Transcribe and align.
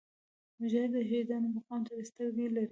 مجاهد 0.61 0.89
د 0.95 0.97
شهیدانو 1.09 1.47
مقام 1.57 1.81
ته 1.87 1.93
سترګې 2.11 2.47
لري. 2.55 2.69